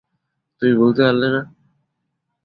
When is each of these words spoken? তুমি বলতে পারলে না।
তুমি 0.61 0.73
বলতে 0.73 1.01
পারলে 1.05 1.27
না। 1.35 1.41